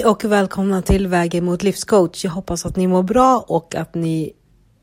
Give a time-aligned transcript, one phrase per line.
[0.00, 2.24] Hej och välkomna till Vägen mot livscoach.
[2.24, 4.32] Jag hoppas att ni mår bra och att ni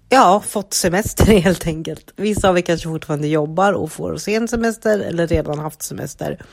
[0.10, 2.14] ja, fått semester helt enkelt.
[2.16, 6.46] Vissa av er kanske fortfarande jobbar och får sen semester eller redan haft semester.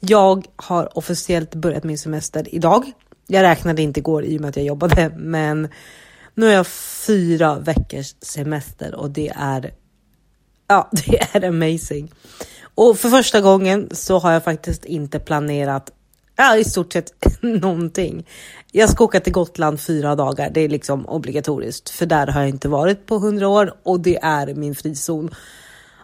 [0.00, 2.92] Jag har officiellt börjat min semester idag.
[3.26, 5.68] Jag räknade inte igår i och med att jag jobbade, men
[6.34, 6.66] nu har jag
[7.06, 9.74] fyra veckors semester och det är
[10.66, 12.12] Ja, det är amazing.
[12.74, 15.90] Och för första gången så har jag faktiskt inte planerat
[16.36, 17.12] Ja, i stort sett
[17.42, 18.26] någonting.
[18.72, 20.50] Jag ska åka till Gotland fyra dagar.
[20.50, 24.18] Det är liksom obligatoriskt, för där har jag inte varit på hundra år och det
[24.22, 25.34] är min frizon.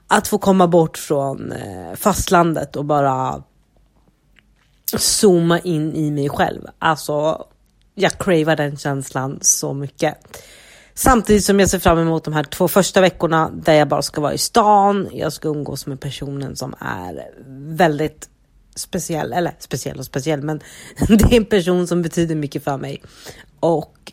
[0.06, 3.42] Att få komma bort från eh, fastlandet och bara
[4.96, 6.66] zooma in i mig själv.
[6.78, 7.44] Alltså,
[7.94, 10.14] jag cravar den känslan så mycket.
[10.94, 14.20] Samtidigt som jag ser fram emot de här två första veckorna där jag bara ska
[14.20, 15.08] vara i stan.
[15.12, 17.30] Jag ska umgås med personen som är
[17.76, 18.28] väldigt
[18.80, 20.60] speciell, eller speciell och speciell, men
[21.08, 23.02] det är en person som betyder mycket för mig
[23.60, 24.12] och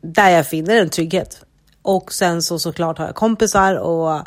[0.00, 1.44] där jag finner en trygghet.
[1.82, 4.26] Och sen så såklart har jag kompisar och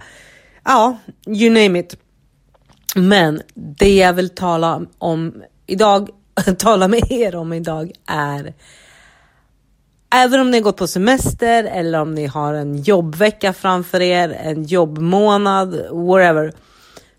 [0.63, 1.95] ja, you name it.
[2.95, 6.09] Men det jag vill tala om idag,
[6.57, 8.53] tala med er om idag är
[10.11, 14.29] Även om ni har gått på semester eller om ni har en jobbvecka framför er,
[14.29, 16.53] en jobbmånad, whatever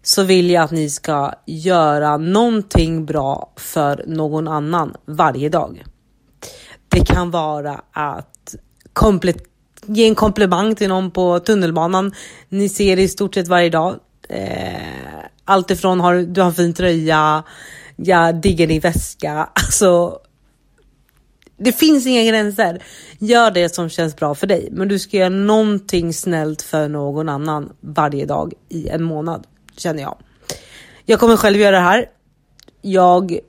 [0.02, 5.84] så vill jag att ni ska göra någonting bra för någon annan varje dag.
[6.88, 8.54] Det kan vara att
[9.86, 12.12] ge en komplimang till någon på tunnelbanan.
[12.48, 13.96] Ni ser det i stort sett varje dag.
[14.28, 17.44] Eh, allt ifrån har du har en fin tröja,
[17.96, 19.48] jag diggar din väska.
[19.54, 20.18] Alltså,
[21.56, 22.82] det finns inga gränser.
[23.18, 27.28] Gör det som känns bra för dig, men du ska göra någonting snällt för någon
[27.28, 30.18] annan varje dag i en månad känner jag.
[31.04, 32.06] Jag kommer själv göra det här.
[32.82, 33.40] Jag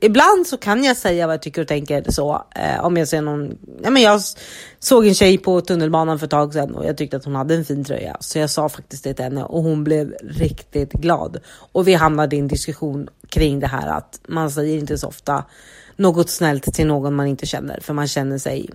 [0.00, 2.42] Ibland så kan jag säga vad jag tycker och tänker så.
[2.54, 3.58] Eh, om jag ser någon.
[3.82, 4.20] Ja, men jag
[4.78, 7.54] såg en tjej på tunnelbanan för ett tag sedan och jag tyckte att hon hade
[7.54, 8.16] en fin tröja.
[8.20, 11.36] Så jag sa faktiskt det till henne och hon blev riktigt glad.
[11.72, 15.44] Och vi hamnade i en diskussion kring det här att man säger inte så ofta
[15.96, 18.70] något snällt till någon man inte känner för man känner sig.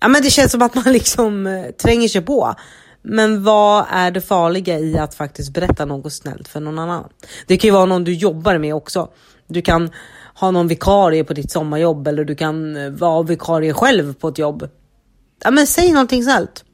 [0.00, 2.54] Ja, men det känns som att man liksom eh, tränger sig på.
[3.02, 7.08] Men vad är det farliga i att faktiskt berätta något snällt för någon annan?
[7.46, 9.08] Det kan ju vara någon du jobbar med också.
[9.46, 9.90] Du kan
[10.34, 14.38] ha någon vikarie på ditt sommarjobb eller du kan eh, vara vikarie själv på ett
[14.38, 14.68] jobb.
[15.44, 16.64] Ja, men säg någonting snällt.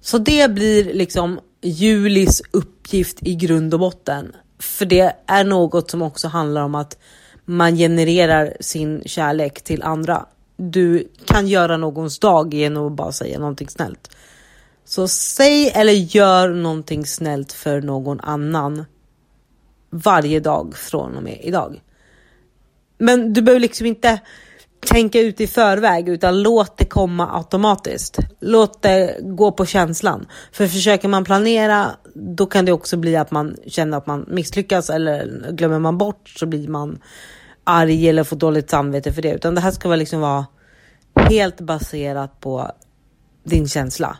[0.00, 4.36] Så det blir liksom Julis uppgift i grund och botten.
[4.58, 6.98] För det är något som också handlar om att
[7.44, 10.26] man genererar sin kärlek till andra.
[10.56, 14.10] Du kan göra någons dag genom att bara säga någonting snällt.
[14.84, 18.84] Så säg eller gör någonting snällt för någon annan
[19.90, 21.82] varje dag från och med idag.
[22.98, 24.20] Men du behöver liksom inte
[24.86, 28.18] tänka ut i förväg utan låt det komma automatiskt.
[28.40, 30.26] Låt det gå på känslan.
[30.52, 34.90] För försöker man planera då kan det också bli att man känner att man misslyckas
[34.90, 36.98] eller glömmer man bort så blir man
[37.64, 39.32] arg eller får dåligt samvete för det.
[39.32, 40.46] Utan det här ska vara liksom vara
[41.14, 42.70] helt baserat på
[43.44, 44.16] din känsla.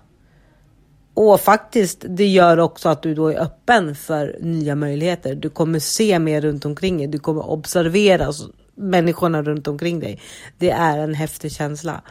[1.15, 5.35] Och faktiskt, det gör också att du då är öppen för nya möjligheter.
[5.35, 7.07] Du kommer se mer runt omkring dig.
[7.07, 8.33] Du kommer observera
[8.75, 10.21] människorna runt omkring dig.
[10.59, 12.03] Det är en häftig känsla.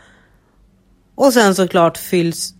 [1.16, 2.53] Och sen såklart fylls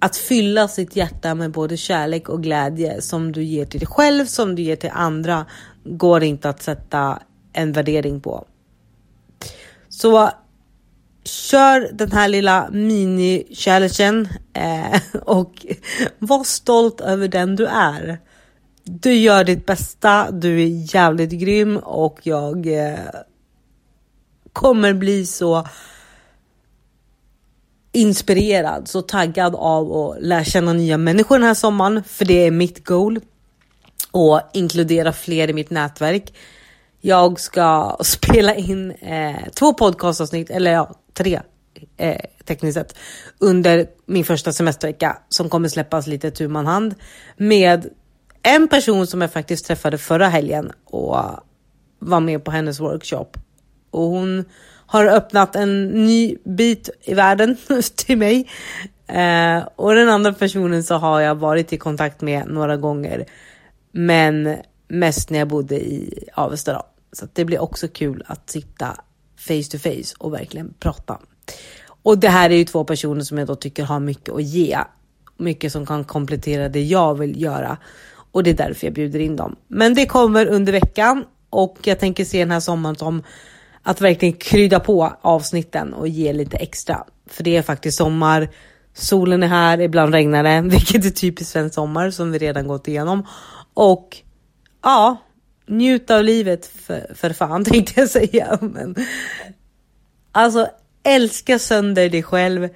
[0.00, 4.26] att fylla sitt hjärta med både kärlek och glädje som du ger till dig själv,
[4.26, 5.46] som du ger till andra,
[5.84, 7.18] går inte att sätta
[7.52, 8.44] en värdering på.
[9.88, 10.30] Så
[11.28, 15.66] Kör den här lilla mini-challengen eh, och
[16.18, 18.18] var stolt över den du är.
[18.84, 22.98] Du gör ditt bästa, du är jävligt grym och jag eh,
[24.52, 25.66] kommer bli så
[27.92, 32.50] inspirerad, så taggad av att lära känna nya människor den här sommaren, för det är
[32.50, 33.20] mitt goal.
[34.10, 36.32] Och inkludera fler i mitt nätverk.
[37.00, 41.40] Jag ska spela in eh, två podcastavsnitt, eller ja, tre
[41.96, 42.94] eh, tekniskt sett,
[43.38, 46.94] under min första semestervecka som kommer släppas lite tu man hand
[47.36, 47.86] med
[48.42, 51.16] en person som jag faktiskt träffade förra helgen och
[51.98, 53.26] var med på hennes workshop.
[53.90, 54.44] Och hon
[54.86, 57.56] har öppnat en ny bit i världen
[57.96, 58.48] till mig.
[59.06, 63.26] Eh, och den andra personen så har jag varit i kontakt med några gånger.
[63.92, 64.56] Men
[64.88, 66.72] mest när jag bodde i Avesta.
[66.72, 66.86] då.
[67.12, 68.96] Så det blir också kul att sitta
[69.36, 71.18] face to face och verkligen prata.
[72.02, 74.78] Och det här är ju två personer som jag då tycker har mycket att ge.
[75.36, 77.76] Mycket som kan komplettera det jag vill göra.
[78.32, 79.56] Och det är därför jag bjuder in dem.
[79.68, 83.22] Men det kommer under veckan och jag tänker se den här sommaren som
[83.82, 87.04] att verkligen krydda på avsnitten och ge lite extra.
[87.26, 88.48] För det är faktiskt sommar.
[88.94, 92.88] Solen är här, ibland regnar det, vilket är typiskt svensk sommar som vi redan gått
[92.88, 93.26] igenom.
[93.74, 94.16] Och
[94.82, 95.16] ja,
[95.66, 98.58] njut av livet för, för fan tänkte jag säga.
[98.60, 98.94] Men,
[100.32, 100.68] alltså
[101.02, 102.68] älska sönder dig själv.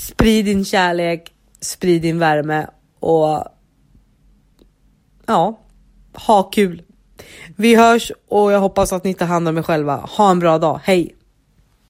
[0.00, 2.66] Sprid din kärlek, sprid din värme
[3.00, 3.44] och
[5.26, 5.60] ja,
[6.12, 6.82] ha kul.
[7.56, 9.96] Vi hörs och jag hoppas att ni tar hand om er själva.
[9.96, 10.80] Ha en bra dag.
[10.84, 11.14] Hej!